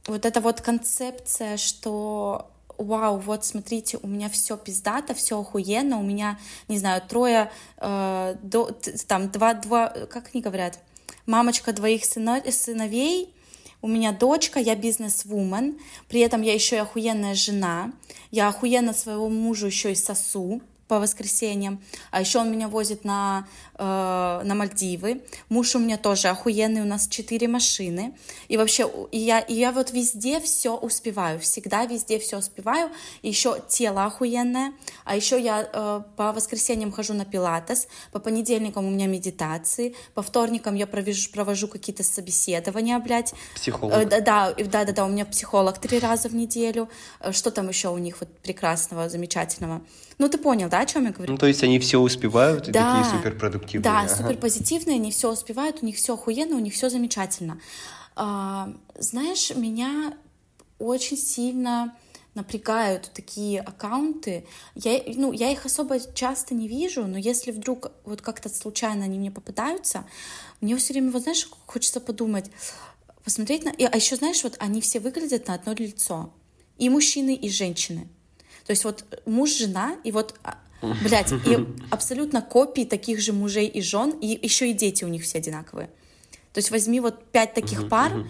[0.07, 6.03] вот эта вот концепция, что вау, вот смотрите, у меня все пиздато, все охуенно, у
[6.03, 8.71] меня, не знаю, трое, э, до-
[9.07, 10.79] там, два, два, как они говорят,
[11.25, 13.33] мамочка двоих сыно- сыновей,
[13.81, 17.91] у меня дочка, я бизнес-вумен, при этом я еще и охуенная жена,
[18.29, 23.47] я охуенно своего мужа еще и сосу по воскресеньям, а еще он меня возит на,
[23.75, 28.13] э, на Мальдивы, муж у меня тоже охуенный, у нас четыре машины,
[28.49, 32.89] и вообще, и я, и я вот везде все успеваю, всегда везде все успеваю,
[33.21, 34.73] и еще тело охуенное,
[35.05, 40.21] а еще я э, по воскресеньям хожу на пилатес, по понедельникам у меня медитации, по
[40.21, 43.33] вторникам я провожу, провожу какие-то собеседования, блядь.
[43.55, 43.95] Психолог.
[43.95, 46.89] Э, да, да, да, да, да, у меня психолог три раза в неделю.
[47.21, 49.81] Э, Что там еще у них вот прекрасного, замечательного?
[50.21, 51.31] Ну, ты понял, да, о чем я говорю?
[51.31, 52.85] Ну, то есть они все успевают и Да.
[52.85, 53.83] такие суперпродуктивные.
[53.83, 54.15] Да, Ага.
[54.15, 57.59] супер позитивные, они все успевают, у них все охуенно, у них все замечательно.
[58.15, 60.13] А, знаешь, меня
[60.79, 61.95] очень сильно
[62.33, 64.45] напрягают такие аккаунты.
[64.75, 69.19] Я, ну, я их особо часто не вижу, но если вдруг вот как-то случайно они
[69.19, 70.05] мне попадаются,
[70.61, 72.49] мне все время, вот знаешь, хочется подумать,
[73.23, 73.71] посмотреть на...
[73.71, 76.33] А еще, знаешь, вот они все выглядят на одно лицо.
[76.77, 78.07] И мужчины, и женщины.
[78.65, 83.67] То есть вот муж, жена, и вот а, Блять, и абсолютно копии таких же мужей
[83.67, 85.87] и жен, и еще и дети у них все одинаковые.
[86.53, 88.25] То есть возьми вот пять таких пар,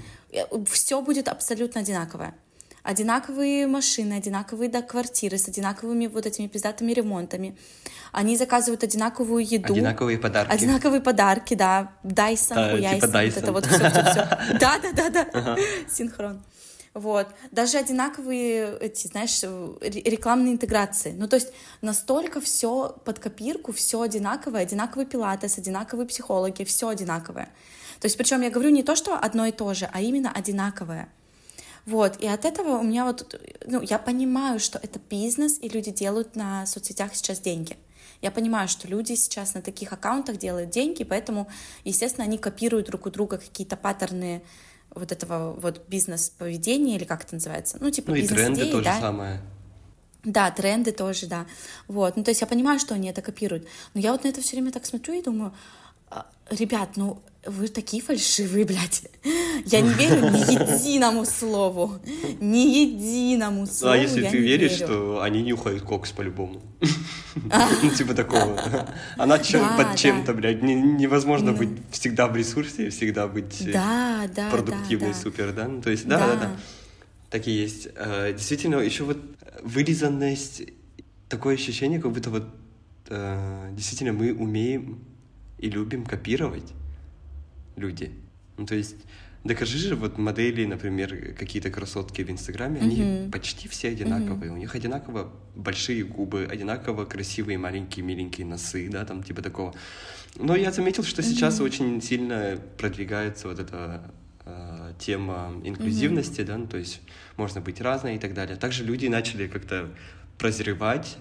[0.67, 2.35] все будет абсолютно одинаковое.
[2.83, 7.55] Одинаковые машины, одинаковые да, квартиры с одинаковыми вот этими пиздатыми ремонтами.
[8.11, 9.73] Они заказывают одинаковую еду.
[9.73, 10.51] Одинаковые подарки.
[10.51, 11.93] Одинаковые подарки, да.
[12.01, 14.29] Дайсон, а, хуяйсон, типа вот это вот все, все, все.
[14.59, 15.57] Да, да, да, да.
[15.87, 16.41] Синхрон.
[16.93, 17.27] Вот.
[17.51, 19.41] Даже одинаковые эти, знаешь,
[19.81, 21.13] рекламные интеграции.
[21.17, 27.49] Ну, то есть настолько все под копирку, все одинаковое, одинаковый пилатес, одинаковые психологи, все одинаковое.
[28.01, 31.07] То есть, причем я говорю не то, что одно и то же, а именно одинаковое.
[31.85, 35.91] Вот, и от этого у меня вот, ну, я понимаю, что это бизнес, и люди
[35.91, 37.75] делают на соцсетях сейчас деньги.
[38.21, 41.47] Я понимаю, что люди сейчас на таких аккаунтах делают деньги, поэтому,
[41.83, 44.43] естественно, они копируют друг у друга какие-то паттерны
[44.93, 47.77] вот этого вот бизнес-поведения, или как это называется?
[47.79, 48.93] Ну, типа ну, и тренды то да?
[48.93, 49.41] же самое.
[50.23, 51.47] Да, тренды тоже, да.
[51.87, 54.41] Вот, ну, то есть я понимаю, что они это копируют, но я вот на это
[54.41, 55.53] все время так смотрю и думаю,
[56.09, 59.03] «А, ребят, ну, вы такие фальшивые, блядь.
[59.65, 61.99] Я не верю ни единому слову.
[62.39, 64.85] Ни единому слову А если ты веришь, верю.
[64.85, 66.61] что они нюхают кокс по-любому.
[67.81, 68.59] Ну, типа такого.
[69.15, 70.61] Она под чем-то, блядь.
[70.61, 73.69] Невозможно быть всегда в ресурсе, всегда быть
[74.51, 75.67] продуктивной, супер, да?
[75.67, 76.57] Ну, то есть, да, да, да.
[77.29, 77.87] Так и есть.
[77.95, 79.17] Э, действительно, еще вот
[79.63, 80.63] вырезанность,
[81.29, 82.43] такое ощущение, как будто вот
[83.07, 84.99] э, действительно мы умеем
[85.57, 86.73] и любим копировать
[87.75, 88.11] люди.
[88.57, 88.97] Ну, то есть,
[89.43, 92.83] докажи же, вот модели, например, какие-то красотки в Инстаграме, mm-hmm.
[92.83, 94.51] они почти все одинаковые.
[94.51, 94.55] Mm-hmm.
[94.55, 99.73] У них одинаково большие губы, одинаково красивые маленькие миленькие носы, да, там типа такого.
[100.37, 101.63] Но я заметил, что сейчас mm-hmm.
[101.63, 104.11] очень сильно продвигается вот эта
[104.45, 106.45] э, тема инклюзивности, mm-hmm.
[106.45, 107.01] да, ну, то есть
[107.37, 108.55] можно быть разной и так далее.
[108.55, 109.89] Также люди начали как-то
[110.37, 111.17] прозревать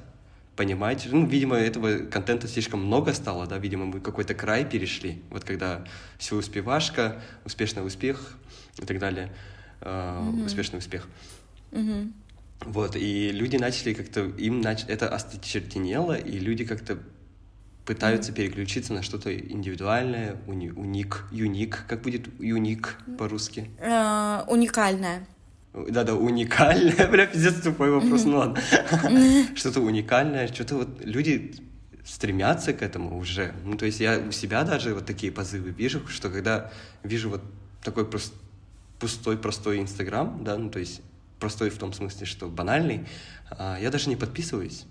[0.60, 1.08] понимать.
[1.10, 5.22] Ну, видимо, этого контента слишком много стало, да, видимо, мы какой-то край перешли.
[5.30, 5.86] Вот когда
[6.18, 8.36] все успевашка, успешный успех
[8.76, 9.32] и так далее,
[9.80, 10.44] mm-hmm.
[10.44, 11.08] успешный успех.
[11.70, 12.12] Mm-hmm.
[12.66, 14.84] Вот, и люди начали как-то, им нач...
[14.86, 16.98] это осточертенело, и люди как-то
[17.86, 18.34] пытаются mm-hmm.
[18.34, 20.68] переключиться на что-то индивидуальное, уни...
[20.68, 21.86] уник, юник.
[21.88, 23.70] Как будет юник по-русски?
[23.78, 25.26] Uh, уникальное.
[25.72, 27.06] Да-да, уникальное.
[27.10, 28.60] Бля, пиздец тупой вопрос, ну ладно.
[29.54, 31.54] Что-то уникальное, что-то вот люди
[32.04, 33.54] стремятся к этому уже.
[33.64, 36.72] Ну, то есть я у себя даже вот такие позывы вижу, что когда
[37.04, 37.42] вижу вот
[37.84, 38.34] такой прост,
[38.98, 41.02] пустой, простой Инстаграм, да, ну, то есть
[41.38, 43.06] простой в том смысле, что банальный,
[43.50, 44.86] а, я даже не подписываюсь.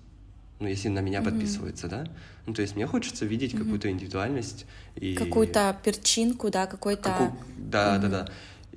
[0.60, 1.26] Ну, если на меня mm-hmm.
[1.26, 2.06] подписывается, да?
[2.46, 3.60] Ну, то есть мне хочется видеть mm-hmm.
[3.60, 4.66] какую-то индивидуальность
[4.96, 5.16] и...
[5.16, 7.10] Какую-то перчинку, да, какой-то...
[7.10, 7.38] Каку...
[7.58, 8.02] Да, mm-hmm.
[8.02, 8.30] да, да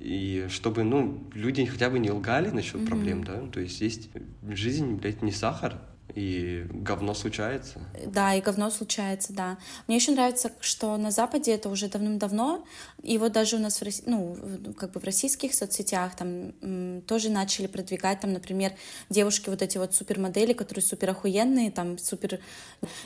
[0.03, 2.87] и чтобы, ну, люди хотя бы не лгали насчет mm-hmm.
[2.87, 4.09] проблем, да, то есть есть
[4.49, 5.79] жизнь, блядь, не сахар,
[6.15, 7.79] и говно случается.
[8.05, 9.57] Да, и говно случается, да.
[9.87, 12.65] Мне еще нравится, что на Западе это уже давным-давно,
[13.01, 14.37] и вот даже у нас, в, ну,
[14.77, 18.73] как бы в российских соцсетях там тоже начали продвигать, там, например,
[19.09, 22.39] девушки вот эти вот супермодели, которые супер охуенные, там, супер...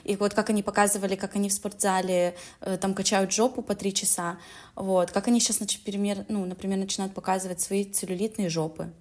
[0.04, 3.94] И вот как они показывали, как они в спортзале э, там качают жопу по три
[3.94, 4.38] часа,
[4.76, 8.92] вот, как они сейчас, например, ну, например, начинают показывать свои целлюлитные жопы.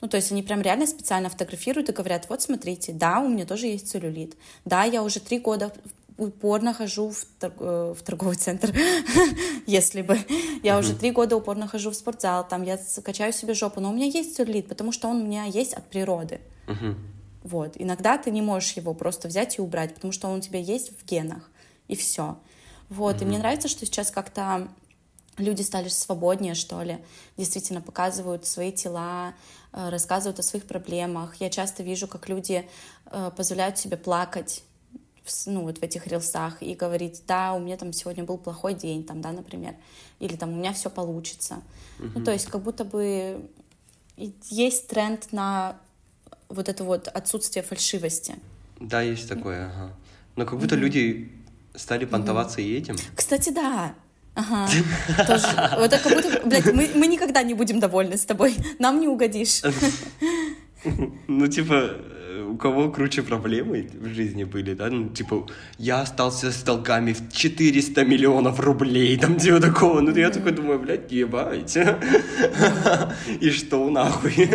[0.00, 3.46] Ну, то есть они прям реально специально фотографируют и говорят, вот смотрите, да, у меня
[3.46, 5.72] тоже есть целлюлит, да, я уже три года
[6.18, 8.74] упорно хожу в, э, в торговый центр,
[9.66, 10.18] если бы.
[10.62, 13.94] Я уже три года упорно хожу в спортзал, там я качаю себе жопу, но у
[13.94, 16.40] меня есть целлюлит, потому что он у меня есть от природы.
[17.42, 17.74] Вот.
[17.76, 20.90] Иногда ты не можешь его просто взять и убрать, потому что он у тебя есть
[20.98, 21.48] в генах,
[21.86, 22.38] и все.
[22.88, 23.22] Вот.
[23.22, 24.68] И мне нравится, что сейчас как-то
[25.38, 26.98] люди стали свободнее, что ли,
[27.36, 29.34] действительно показывают свои тела,
[29.76, 31.36] рассказывают о своих проблемах.
[31.36, 32.68] Я часто вижу, как люди
[33.06, 34.62] э, позволяют себе плакать
[35.46, 39.04] ну, вот в этих рилсах и говорить, да, у меня там сегодня был плохой день,
[39.04, 39.74] там, да, например,
[40.20, 41.62] или там у меня все получится.
[41.98, 42.12] Uh-huh.
[42.14, 43.50] Ну, то есть как будто бы
[44.16, 45.76] есть тренд на
[46.48, 48.36] вот это вот отсутствие фальшивости.
[48.80, 49.92] Да, есть такое, ага.
[50.36, 50.78] Но как будто uh-huh.
[50.78, 51.32] люди
[51.74, 52.64] стали понтоваться uh-huh.
[52.64, 52.96] и этим.
[53.14, 53.94] Кстати, да,
[54.36, 54.68] Ага,
[55.26, 55.46] тоже.
[55.78, 58.54] Вот это как будто, блядь, мы, мы никогда не будем довольны с тобой.
[58.78, 59.62] Нам не угодишь.
[61.26, 61.96] Ну, типа,
[62.48, 65.46] у кого круче проблемы в жизни были, да, ну, типа,
[65.78, 70.78] я остался с долгами в 400 миллионов рублей, там, типа такого, ну, я такой думаю,
[70.78, 71.76] блядь, ебать,
[73.40, 74.50] и что нахуй,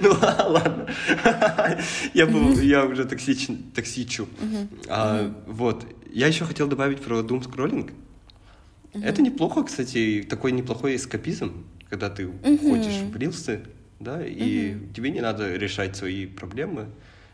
[0.00, 0.86] ну, ладно,
[2.14, 4.28] я был, я уже токсичен, токсичу,
[4.88, 7.92] а, вот, я еще хотел добавить про doom scrolling,
[9.02, 13.60] это неплохо, кстати, такой неплохой эскапизм, когда ты уходишь в рилсы,
[14.00, 14.94] да, и угу.
[14.94, 16.86] тебе не надо решать свои проблемы.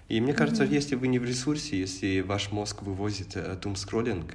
[0.09, 0.73] И мне кажется, угу.
[0.73, 4.35] если вы не в ресурсе, если ваш мозг вывозит doom-скроллинг,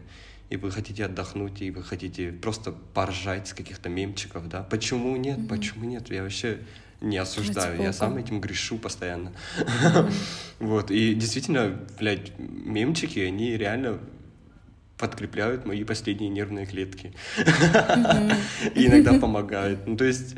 [0.50, 5.40] и вы хотите отдохнуть, и вы хотите просто поржать с каких-то мемчиков, да, почему нет,
[5.40, 5.48] угу.
[5.48, 6.60] почему нет, я вообще
[7.02, 9.32] не осуждаю, я сам этим грешу постоянно.
[10.60, 14.00] Вот, и действительно, блядь, мемчики, они реально
[14.98, 17.14] подкрепляют мои последние нервные клетки.
[18.76, 19.86] И иногда помогают.
[19.86, 20.36] Ну, то есть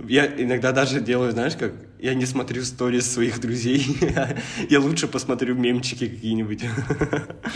[0.00, 3.86] я иногда даже делаю, знаешь, как я не смотрю сторис своих друзей,
[4.70, 6.64] я лучше посмотрю мемчики какие-нибудь.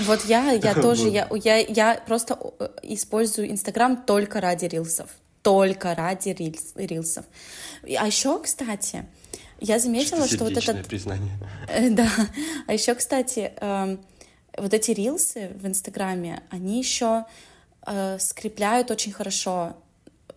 [0.07, 5.11] Вот я, я тоже, я, я, я просто э, использую Инстаграм только ради рилсов,
[5.43, 7.25] только ради рилс, рилсов.
[7.83, 9.05] А еще, кстати,
[9.61, 10.75] я заметила, что, что вот это...
[10.89, 11.33] признание.
[11.69, 12.09] Э, да.
[12.67, 14.01] А еще, кстати, эм,
[14.61, 17.25] вот эти рилсы в Инстаграме, они еще
[17.87, 19.77] э, скрепляют очень хорошо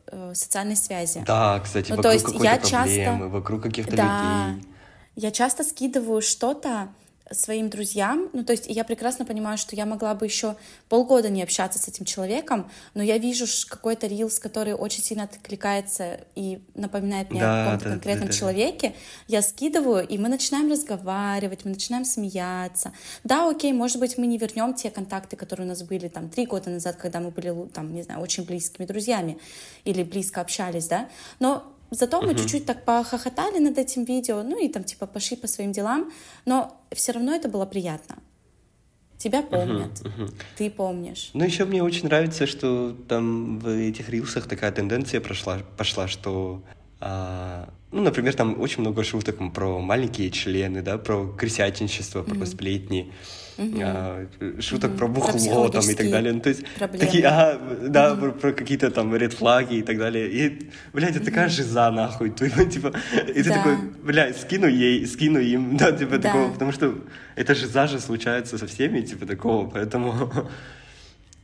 [0.08, 1.24] э, социальные связи.
[1.26, 4.68] Да, кстати, ну, вокруг то есть я часто вокруг каких-то да, людей.
[5.16, 6.90] Я часто скидываю что-то,
[7.32, 10.56] своим друзьям, ну, то есть я прекрасно понимаю, что я могла бы еще
[10.90, 16.20] полгода не общаться с этим человеком, но я вижу какой-то рилс, который очень сильно откликается
[16.36, 18.38] и напоминает мне да, о каком-то да, конкретном да, да.
[18.38, 18.96] человеке,
[19.28, 22.92] я скидываю, и мы начинаем разговаривать, мы начинаем смеяться.
[23.24, 26.46] Да, окей, может быть, мы не вернем те контакты, которые у нас были там три
[26.46, 29.40] года назад, когда мы были, там, не знаю, очень близкими друзьями
[29.86, 32.40] или близко общались, да, но Зато мы uh-huh.
[32.40, 36.12] чуть-чуть так похохотали над этим видео, ну и там типа пошли по своим делам,
[36.46, 38.16] но все равно это было приятно.
[39.18, 40.34] Тебя помнят, uh-huh, uh-huh.
[40.58, 41.32] ты помнишь.
[41.34, 46.64] Ну еще мне очень нравится, что там в этих рилсах такая тенденция прошла, пошла, что
[47.02, 52.46] а, ну, например, там очень много шуток про маленькие члены, да, про крысятничество, про mm-hmm.
[52.46, 53.12] сплетни,
[53.58, 54.28] а,
[54.60, 54.98] шуток mm-hmm.
[54.98, 56.34] про бухло там и так далее.
[56.34, 57.06] Ну, то есть проблемы.
[57.06, 58.20] такие, а, да, mm-hmm.
[58.20, 60.30] про, про какие-то там ред флаги и так далее.
[60.30, 62.32] И, блядь, это такая жиза нахуй.
[62.32, 62.94] Ты, типа,
[63.28, 63.56] и ты да.
[63.56, 66.30] такой, блядь, скину ей, скину им, да, типа да.
[66.30, 66.96] такого, потому что
[67.36, 70.32] это жиза же случается со всеми, типа такого, поэтому...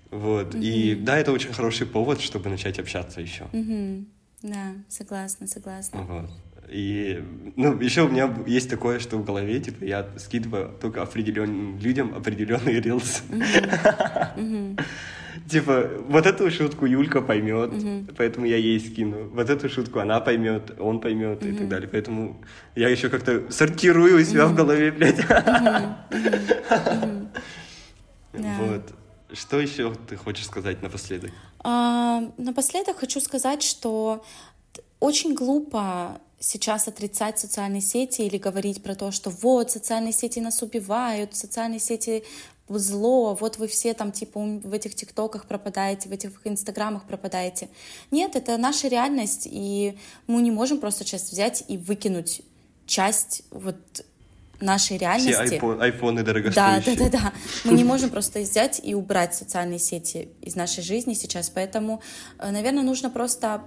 [0.09, 0.55] Вот.
[0.55, 0.63] Mm-hmm.
[0.63, 3.43] И да, это очень хороший повод, чтобы начать общаться еще.
[3.51, 4.05] Mm-hmm.
[4.43, 6.01] Да, согласна, согласна.
[6.01, 6.29] Вот.
[6.69, 7.23] И,
[7.55, 12.13] ну, еще у меня есть такое, что в голове, типа, я скидываю только определенным людям
[12.15, 13.23] определенный рилс.
[15.49, 17.71] Типа, вот эту шутку Юлька поймет,
[18.17, 19.29] поэтому я ей скину.
[19.29, 21.87] Вот эту шутку она поймет, он поймет и так далее.
[21.87, 22.41] Поэтому
[22.75, 25.23] я еще как-то сортирую себя в голове, блядь.
[28.33, 28.93] Вот.
[29.33, 31.31] Что еще ты хочешь сказать напоследок?
[31.63, 34.23] А, напоследок хочу сказать, что
[34.99, 40.61] очень глупо сейчас отрицать социальные сети или говорить про то, что вот социальные сети нас
[40.61, 42.23] убивают, социальные сети
[42.69, 47.69] зло, вот вы все там типа в этих тиктоках пропадаете, в этих инстаграмах пропадаете.
[48.11, 52.41] Нет, это наша реальность, и мы не можем просто сейчас взять и выкинуть
[52.85, 53.77] часть вот
[54.59, 55.45] нашей реальности.
[55.45, 56.95] Все iPhone, айфоны дорогостоящие.
[56.95, 57.33] Да, да, да, да.
[57.63, 62.01] Мы не можем просто взять и убрать социальные сети из нашей жизни сейчас, поэтому,
[62.39, 63.61] э, наверное, нужно просто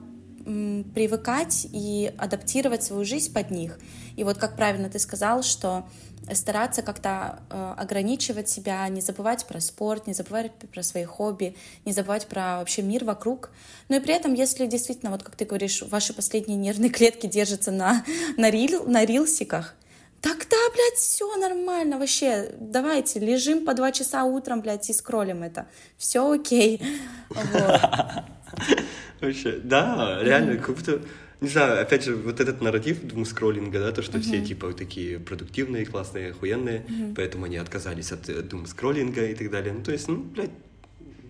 [0.95, 3.79] привыкать и адаптировать свою жизнь под них.
[4.17, 5.85] И вот как правильно ты сказал, что
[6.33, 11.93] стараться как-то э, ограничивать себя, не забывать про спорт, не забывать про свои хобби, не
[11.93, 13.51] забывать про вообще мир вокруг.
[13.89, 17.71] Но и при этом, если действительно, вот как ты говоришь, ваши последние нервные клетки держатся
[17.71, 18.05] на,
[18.37, 19.75] на, рил, на рилсиках,
[20.21, 22.53] Тогда, блядь, все нормально вообще.
[22.61, 25.67] Давайте, лежим по два часа утром, блядь, и скроллим это.
[25.97, 26.83] Все окей.
[29.21, 31.01] Вообще, да, реально, как будто
[31.41, 34.23] не знаю, опять же, вот этот нарратив думскроллинга, да, то, что uh-huh.
[34.23, 37.15] все, типа, такие продуктивные, классные, охуенные, uh-huh.
[37.17, 39.73] поэтому они отказались от э, думскроллинга и так далее.
[39.73, 40.51] Ну, то есть, ну, блядь,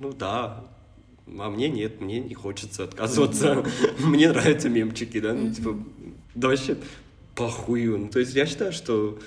[0.01, 0.65] ну да,
[1.39, 3.53] а мне нет, мне не хочется отказываться.
[3.53, 4.05] Uh-huh.
[4.05, 5.79] мне нравятся мемчики, да, ну, типа,
[6.35, 6.77] да вообще,
[7.37, 7.99] похую.
[7.99, 9.21] Ну, то есть я считаю, что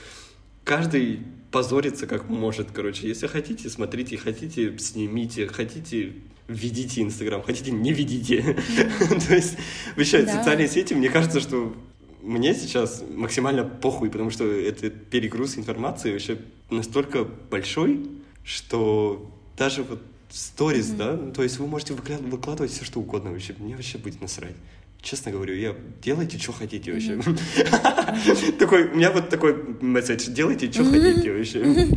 [0.65, 3.08] каждый позорится как может, короче.
[3.08, 6.13] Если хотите, смотрите, хотите, снимите, хотите,
[6.48, 8.42] ведите Инстаграм, хотите, не ведите.
[9.28, 9.58] То есть,
[9.96, 11.74] вообще, социальные сети, мне кажется, что
[12.22, 16.38] мне сейчас максимально похуй, потому что это перегруз информации вообще
[16.70, 18.08] настолько большой,
[18.44, 23.76] что даже вот сторис, да, то есть вы можете выкладывать все, что угодно вообще, мне
[23.76, 24.56] вообще будет насрать.
[25.02, 27.20] честно говорю, я делайте, что хотите вообще.
[28.58, 31.89] Такой, у меня вот такой месседж, делайте, что хотите вообще.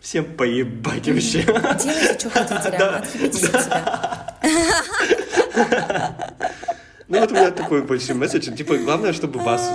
[0.00, 1.42] Всем поебать вообще.
[1.42, 4.36] Делайте, что хотите, реально, отъебитесь от себя.
[7.08, 9.70] Ну вот у меня такой большой месседж, типа, главное, чтобы вас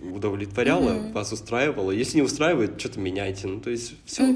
[0.00, 1.90] удовлетворяло, вас устраивало.
[1.90, 3.46] Если не устраивает, что-то меняйте.
[3.46, 4.34] Ну, то есть все.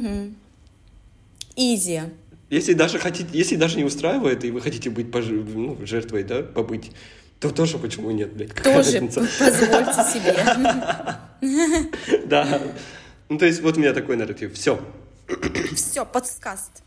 [1.56, 2.00] Изи.
[2.50, 5.24] Если даже хотите, если даже не устраивает, и вы хотите быть пож...
[5.26, 6.90] ну, жертвой, да, побыть,
[7.40, 8.52] то тоже почему нет, блядь?
[8.52, 9.20] какая Тоже разница?
[9.38, 10.36] позвольте себе.
[12.26, 12.60] Да.
[13.28, 14.52] Ну, то есть вот у меня такой нарратив.
[14.54, 14.78] Все.
[15.76, 16.82] Все, подскаст.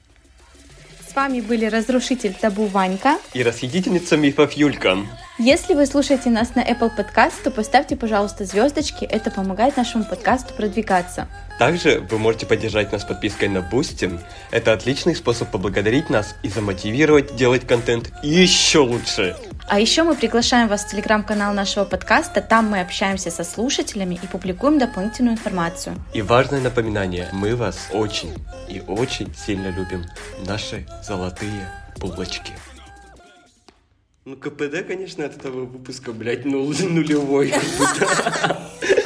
[1.09, 3.19] С вами были разрушитель табу Ванька.
[3.33, 4.97] И расхитительница мифов Юлька.
[5.37, 9.05] Если вы слушаете нас на Apple Podcast, то поставьте, пожалуйста, звездочки.
[9.05, 11.27] Это помогает нашему подкасту продвигаться.
[11.59, 14.19] Также вы можете поддержать нас подпиской на Boosty.
[14.51, 19.35] Это отличный способ поблагодарить нас и замотивировать делать контент еще лучше.
[19.67, 22.41] А еще мы приглашаем вас в телеграм-канал нашего подкаста.
[22.41, 25.95] Там мы общаемся со слушателями и публикуем дополнительную информацию.
[26.13, 28.33] И важное напоминание, мы вас очень
[28.67, 30.05] и очень сильно любим.
[30.45, 32.51] Наши золотые булочки.
[34.25, 37.53] Ну, КПД, конечно, от этого выпуска, блядь, ну, нулевой.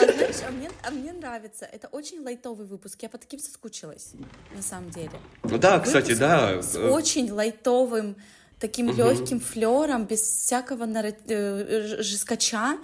[0.02, 1.66] А знаешь, а мне, а мне нравится.
[1.66, 3.02] Это очень лайтовый выпуск.
[3.02, 4.12] Я по таким соскучилась,
[4.56, 5.12] на самом деле.
[5.44, 6.62] Ну да, кстати, Выпуск да.
[6.62, 8.16] С очень лайтовым,
[8.60, 12.78] таким легким флером, без всякого нара- э, жескача.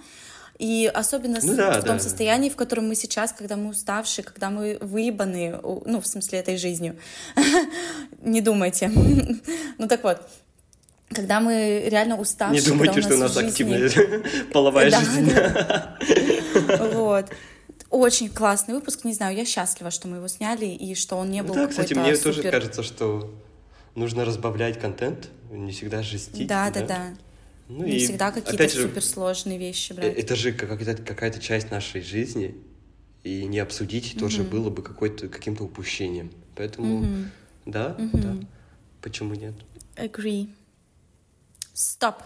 [0.58, 2.02] И особенно с- Ну да, в том да.
[2.02, 6.56] состоянии, в котором мы сейчас, когда мы уставшие, когда мы выебаны, ну, в смысле, этой
[6.56, 6.96] жизнью.
[8.22, 8.90] Не думайте.
[9.78, 10.22] Ну так вот,
[11.10, 14.22] когда мы реально уставшие, Не думайте, что у нас жизни- активная
[14.52, 15.30] половая Да, жизнь.
[16.94, 17.26] Вот.
[17.96, 21.42] Очень классный выпуск, не знаю, я счастлива, что мы его сняли и что он не
[21.42, 23.34] был Ну Да, кстати, мне тоже супер- кажется, что
[23.94, 26.46] нужно разбавлять контент, не всегда жестить.
[26.46, 27.14] Да, да, да.
[27.68, 30.18] Ну Не и всегда какие-то же, суперсложные вещи э, брать.
[30.18, 32.54] Это же какая-то, какая-то часть нашей жизни,
[33.24, 36.30] и не обсудить тоже было бы какой-то, каким-то упущением.
[36.54, 37.30] Поэтому,
[37.64, 38.36] да, да,
[39.00, 39.54] почему нет?
[39.96, 40.50] Agree.
[41.74, 42.16] Stop.